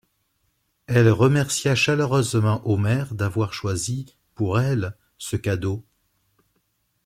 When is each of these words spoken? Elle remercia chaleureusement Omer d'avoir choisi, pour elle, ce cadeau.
Elle 0.87 1.11
remercia 1.11 1.75
chaleureusement 1.75 2.63
Omer 2.67 3.13
d'avoir 3.13 3.53
choisi, 3.53 4.15
pour 4.33 4.59
elle, 4.59 4.95
ce 5.19 5.35
cadeau. 5.37 5.85